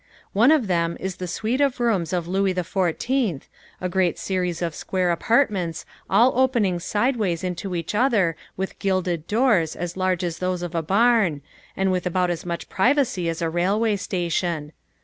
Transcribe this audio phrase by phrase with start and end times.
[0.33, 3.41] One of them is the suite of rooms of Louis XIV,
[3.79, 9.75] a great series of square apartments all opening sideways into each other with gilded doors
[9.75, 11.43] as large as those of a barn,
[11.77, 14.71] and with about as much privacy as a railway station.